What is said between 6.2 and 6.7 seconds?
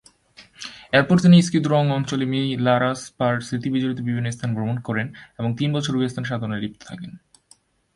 সাধনায়